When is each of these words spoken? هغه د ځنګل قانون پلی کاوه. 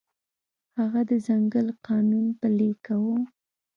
هغه 0.79 1.01
د 1.09 1.11
ځنګل 1.25 1.67
قانون 1.87 2.25
پلی 2.39 2.71
کاوه. 2.85 3.19